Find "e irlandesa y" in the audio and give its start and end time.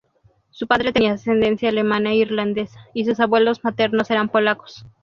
2.09-3.05